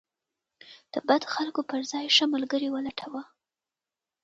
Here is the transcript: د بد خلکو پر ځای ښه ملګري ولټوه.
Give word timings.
د 0.93 0.95
بد 1.07 1.23
خلکو 1.33 1.61
پر 1.69 1.81
ځای 1.91 2.05
ښه 2.15 2.25
ملګري 2.33 2.67
ولټوه. 2.71 3.23